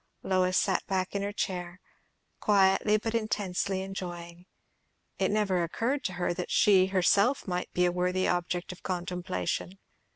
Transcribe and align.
Lois 0.23 0.57
sat 0.57 0.83
back 0.87 1.13
in 1.13 1.21
her 1.21 1.31
chair, 1.31 1.79
quietly 2.39 2.97
but 2.97 3.13
intensely 3.13 3.83
enjoying. 3.83 4.47
It 5.19 5.29
never 5.29 5.61
occurred 5.61 6.03
to 6.05 6.13
her 6.13 6.33
that 6.33 6.49
she 6.49 6.87
herself 6.87 7.47
might 7.47 7.71
be 7.71 7.85
a 7.85 7.91
worthy 7.91 8.27
object 8.27 8.71
of 8.71 8.81
contemplation. 8.81 9.77